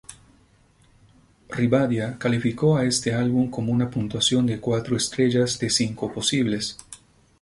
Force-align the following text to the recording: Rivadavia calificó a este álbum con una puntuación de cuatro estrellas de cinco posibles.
Rivadavia 1.51 2.17
calificó 2.17 2.75
a 2.75 2.85
este 2.85 3.13
álbum 3.13 3.51
con 3.51 3.69
una 3.69 3.87
puntuación 3.91 4.47
de 4.47 4.59
cuatro 4.59 4.97
estrellas 4.97 5.59
de 5.59 5.69
cinco 5.69 6.11
posibles. 6.11 6.75